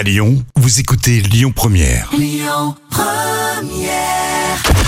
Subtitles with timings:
[0.00, 2.10] À Lyon, vous écoutez Lyon Première.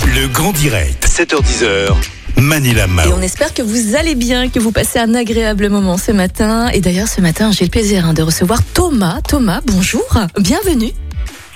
[0.07, 1.93] Le grand direct, 7h10h.
[2.37, 3.13] Manila Et Mao.
[3.13, 6.69] on espère que vous allez bien, que vous passez un agréable moment ce matin.
[6.69, 9.21] Et d'ailleurs, ce matin, j'ai le plaisir hein, de recevoir Thomas.
[9.21, 10.03] Thomas, bonjour,
[10.39, 10.93] bienvenue.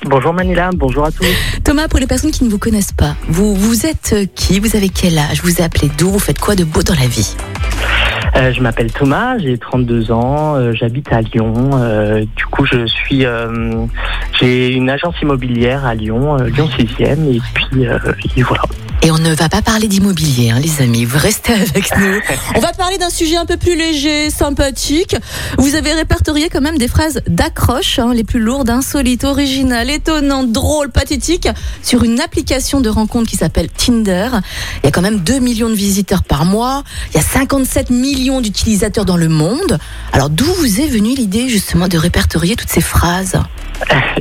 [0.06, 1.26] Bonjour Manila, bonjour à tous.
[1.64, 4.60] Thomas, pour les personnes qui ne vous connaissent pas, vous, vous êtes euh, qui?
[4.60, 5.42] Vous avez quel âge?
[5.44, 6.10] Vous appelez d'où?
[6.12, 7.36] Vous faites quoi de beau dans la vie?
[8.36, 11.72] Euh, je m'appelle Thomas, j'ai 32 ans, euh, j'habite à Lyon.
[11.74, 13.26] euh, du coup, je suis,
[14.40, 17.98] j'ai une agence immobilière à Lyon, Lyon 6e, et puis euh,
[18.36, 18.64] et voilà.
[19.08, 21.06] Et on ne va pas parler d'immobilier, hein, les amis.
[21.06, 22.20] Vous restez avec nous.
[22.56, 25.16] On va parler d'un sujet un peu plus léger, sympathique.
[25.58, 30.52] Vous avez répertorié quand même des phrases d'accroche, hein, les plus lourdes, insolites, originales, étonnantes,
[30.52, 31.48] drôles, pathétiques,
[31.84, 34.28] sur une application de rencontre qui s'appelle Tinder.
[34.84, 36.84] Il y a quand même 2 millions de visiteurs par mois.
[37.12, 39.80] Il y a 57 millions d'utilisateurs dans le monde.
[40.12, 43.40] Alors d'où vous est venue l'idée justement de répertorier toutes ces phrases?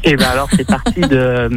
[0.05, 1.51] Et ben alors c'est parti de,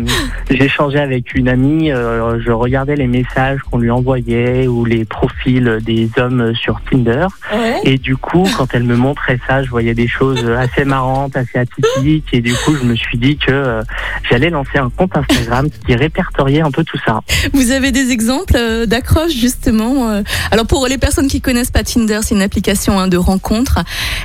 [0.50, 5.04] j'ai échangé avec une amie, euh, je regardais les messages qu'on lui envoyait ou les
[5.06, 7.28] profils des hommes sur Tinder.
[7.84, 11.58] Et du coup, quand elle me montrait ça, je voyais des choses assez marrantes, assez
[11.66, 12.30] atypiques.
[12.34, 13.82] Et du coup, je me suis dit que euh,
[14.30, 17.22] j'allais lancer un compte Instagram qui répertoriait un peu tout ça.
[17.54, 21.84] Vous avez des exemples euh, d'accroches justement euh, Alors pour les personnes qui connaissent pas
[21.84, 23.80] Tinder, c'est une application hein, de rencontre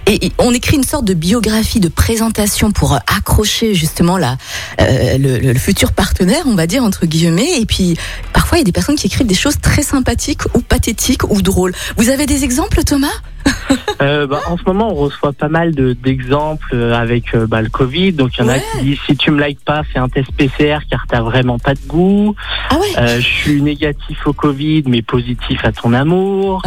[0.07, 4.37] et, et on écrit une sorte de biographie, de présentation pour accrocher justement la,
[4.79, 7.61] le, le- le futur partenaire, on va dire entre guillemets.
[7.61, 7.97] Et puis
[8.33, 11.41] parfois il y a des personnes qui écrivent des choses très sympathiques ou pathétiques ou
[11.41, 11.73] drôles.
[11.97, 13.09] Vous avez des exemples, Thomas?
[14.03, 17.61] Euh, bah, en ce moment, on reçoit pas mal de- d'exemples euh, avec euh, bah,
[17.63, 18.13] le Covid.
[18.13, 18.55] Donc, il y en Ouais.
[18.75, 21.59] a qui disent si tu me likes pas, fais un test PCR car t'as vraiment
[21.59, 22.35] pas de goût.
[22.71, 22.87] Ah ouais.
[22.99, 26.63] Euh, je suis négatif au Covid, mais positif à ton amour.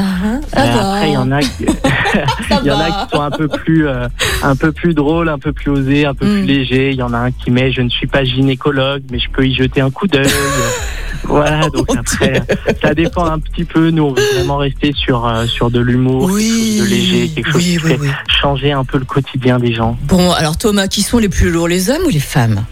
[0.53, 0.64] Va.
[0.64, 1.66] après, il y en a, qui-
[2.64, 5.71] y en a qui sont un peu plus, un peu plus drôles, un peu plus
[5.71, 6.31] osés, un peu Mm.
[6.33, 6.89] plus légers.
[6.92, 9.45] Il y en a un qui met je ne suis pas gynécologue, mais je peux
[9.45, 10.27] y jeter un coup d'œil.
[11.28, 11.70] voilà.
[11.73, 12.42] Donc après,
[12.81, 13.92] ça dépend un petit peu.
[13.92, 17.52] Nous, on veut vraiment rester sur euh, sur de l'humour, quelque chose de léger, quelque
[17.52, 18.10] chose oui, qui oui, fait oui.
[18.42, 19.98] changer un peu le quotidien des gens.
[20.04, 22.65] Bon, alors Thomas, qui sont les plus lourds, les hommes ou les femmes?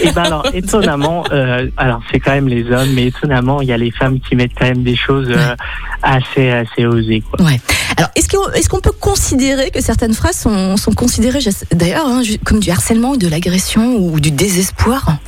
[0.00, 3.72] Et ben alors étonnamment, euh, alors c'est quand même les hommes, mais étonnamment il y
[3.72, 5.54] a les femmes qui mettent quand même des choses euh,
[6.02, 7.44] assez assez osées quoi.
[7.44, 7.60] Ouais.
[7.96, 11.38] Alors, est-ce qu'on est qu'on peut considérer que certaines phrases sont, sont considérées,
[11.72, 15.18] d'ailleurs, hein, comme du harcèlement ou de l'agression ou du désespoir?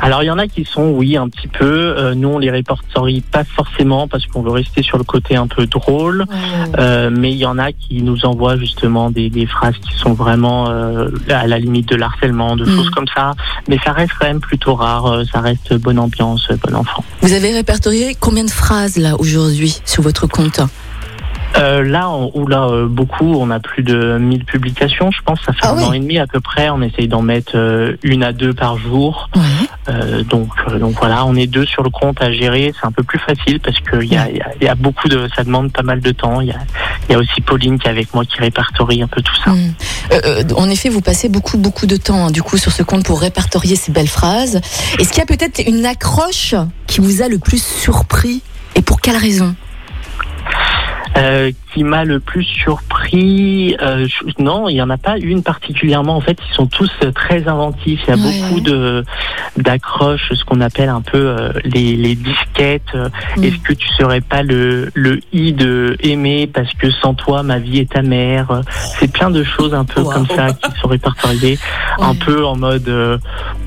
[0.00, 1.64] Alors il y en a qui sont oui un petit peu.
[1.98, 5.46] euh, nous on les répertorie pas forcément parce qu'on veut rester sur le côté un
[5.48, 6.24] peu drôle.
[6.78, 10.12] Euh, mais il y en a qui nous envoient justement des, des phrases qui sont
[10.14, 12.76] vraiment euh, à la limite de l'harcèlement, de Mm.
[12.76, 13.32] choses comme ça.
[13.68, 15.06] Mais ça reste quand même plutôt rare.
[15.06, 17.02] euh, Ça reste bonne ambiance, bon enfant.
[17.22, 20.60] Vous avez répertorié combien de phrases là aujourd'hui sur votre compte?
[21.56, 25.40] Euh, là, on, ou là euh, beaucoup, on a plus de 1000 publications, je pense.
[25.44, 25.84] Ça fait Ah un oui.
[25.84, 26.68] an et demi à peu près.
[26.70, 29.30] On essaye d'en mettre euh, une à deux par jour.
[29.88, 32.72] Euh, donc, euh, donc voilà, on est deux sur le compte à gérer.
[32.78, 35.08] C'est un peu plus facile parce que il y a, y, a, y a beaucoup
[35.08, 36.40] de, ça demande pas mal de temps.
[36.40, 36.58] Il y a,
[37.10, 39.50] y a aussi Pauline qui est avec moi qui répertorie un peu tout ça.
[39.50, 39.74] Mm.
[40.12, 42.82] Euh, euh, en effet, vous passez beaucoup, beaucoup de temps hein, du coup sur ce
[42.82, 44.60] compte pour répertorier ces belles phrases.
[44.98, 46.54] Est-ce qu'il y a peut-être une accroche
[46.86, 48.42] qui vous a le plus surpris?
[48.74, 49.54] Et pour quelle raison?
[51.18, 55.42] euh, qui m'a le plus surpris, euh, je- non, il y en a pas une
[55.42, 56.16] particulièrement.
[56.16, 58.00] En fait, ils sont tous euh, très inventifs.
[58.06, 58.40] Il y a Ouais.
[58.40, 59.04] beaucoup de
[59.56, 62.94] d'accroches, ce qu'on appelle un peu euh, les, les disquettes.
[63.36, 63.44] Mm.
[63.44, 67.58] Est-ce que tu serais pas le le i de aimer parce que sans toi ma
[67.58, 68.50] vie est ta mère.
[68.50, 68.62] Euh,
[69.00, 70.10] C'est plein de choses un peu Wow.
[70.10, 71.58] comme ça qui sont répertoriées,
[71.98, 73.18] un peu en mode, euh,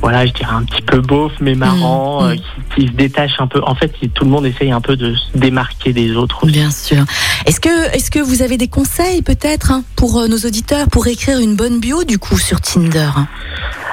[0.01, 2.25] voilà, je dirais un petit peu beauf mais marrant, Mm.
[2.25, 3.61] euh, qui, qui se détache un peu.
[3.63, 6.43] En fait, tout le monde essaye un peu de se démarquer des autres.
[6.43, 6.53] aussi.
[6.53, 7.03] Bien sûr.
[7.45, 11.07] Est-ce que, est-ce que vous avez des conseils peut-être hein, pour euh, nos auditeurs pour
[11.07, 13.09] écrire une bonne bio du coup sur Tinder?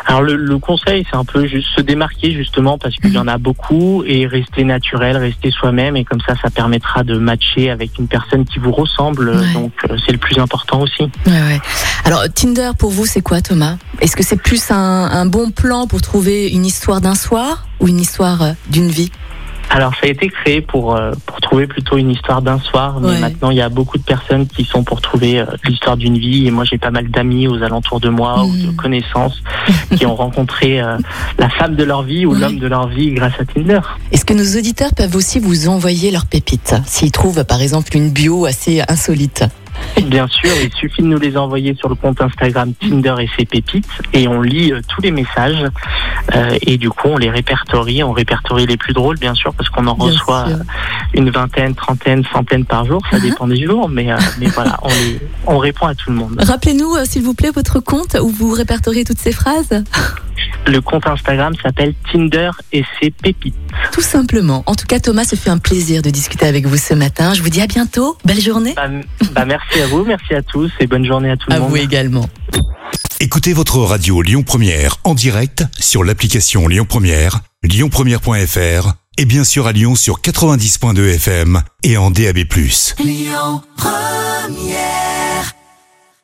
[0.06, 3.28] Alors le, le conseil, c'est un peu juste se démarquer justement parce qu'il y en
[3.28, 7.98] a beaucoup et rester naturel, rester soi-même et comme ça, ça permettra de matcher avec
[7.98, 9.28] une personne qui vous ressemble.
[9.28, 9.52] Ouais.
[9.52, 11.02] Donc euh, c'est le plus important aussi.
[11.26, 11.60] Ouais, ouais.
[12.04, 13.76] Alors Tinder pour vous c'est quoi Thomas?
[14.00, 17.88] Est-ce que c'est plus un, un bon plan pour trouver une histoire d'un soir ou
[17.88, 19.12] une histoire euh, d'une vie?
[19.70, 23.08] Alors ça a été créé pour euh, pour trouver plutôt une histoire d'un soir, mais
[23.08, 23.18] Ouais.
[23.18, 26.46] maintenant il y a beaucoup de personnes qui sont pour trouver euh, l'histoire d'une vie
[26.46, 28.76] et moi j'ai pas mal d'amis aux alentours de moi ou de Mm.
[28.76, 29.42] connaissances
[29.96, 30.96] qui ont rencontré euh,
[31.38, 32.40] la femme de leur vie ou Ouais.
[32.40, 33.80] l'homme de leur vie grâce à Tinder.
[34.10, 38.10] Est-ce que nos auditeurs peuvent aussi vous envoyer leurs pépites s'ils trouvent par exemple une
[38.10, 39.44] bio assez insolite?
[40.06, 43.44] Bien sûr, il suffit de nous les envoyer sur le compte Instagram Tinder et ses
[43.44, 45.64] pépites et on lit euh, tous les messages
[46.34, 49.68] euh, et du coup on les répertorie, on répertorie les plus drôles bien sûr parce
[49.68, 50.56] qu'on en reçoit euh,
[51.14, 53.22] une vingtaine, trentaine, centaine par jour, ça uh-huh.
[53.22, 54.08] dépend des jours, mais,
[54.38, 56.36] mais voilà, on, les, on répond à tout le monde.
[56.40, 59.84] Rappelez-nous s'il vous plaît votre compte où vous répertoriez toutes ces phrases.
[60.66, 63.54] Le compte Instagram s'appelle Tinder et ses pépites.
[63.92, 64.62] Tout simplement.
[64.66, 67.34] En tout cas, Thomas, ce fait un plaisir de discuter avec vous ce matin.
[67.34, 68.18] Je vous dis à bientôt.
[68.24, 68.74] Belle journée.
[68.74, 68.88] Bah,
[69.32, 71.64] bah merci à vous, merci à tous et bonne journée à tout le monde.
[71.64, 72.28] À vous également.
[73.20, 79.66] Écoutez votre radio Lyon Première en direct sur l'application Lyon Première, lyonpremière.fr et bien sûr
[79.66, 82.38] à Lyon sur 90.2 FM et en DAB+.
[83.00, 85.17] Lyon Première